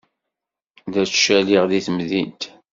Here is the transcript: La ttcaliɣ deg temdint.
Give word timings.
La 0.93 1.03
ttcaliɣ 1.05 1.63
deg 1.71 1.83
temdint. 1.85 2.41